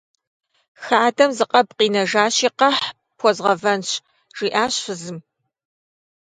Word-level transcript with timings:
Хадэм 0.83 1.31
зы 1.37 1.45
къэб 1.51 1.69
къинэжащи, 1.77 2.49
къэхь, 2.59 2.85
пхуэзгъэвэнщ,- 3.15 3.89
жиӀащ 4.37 4.73
фызым. 4.83 5.17